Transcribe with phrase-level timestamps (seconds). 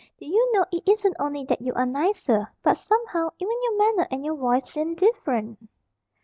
[0.17, 4.07] Do you know, it isn't only that you are nicer, but, somehow, even your manner
[4.09, 5.69] and your voice seem different."